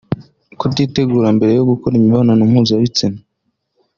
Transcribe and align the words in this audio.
Kutitegura 0.59 1.27
mbere 1.35 1.51
yo 1.57 1.63
gukora 1.69 1.93
imibonano 1.97 2.43
mpuzabitsina 2.51 3.19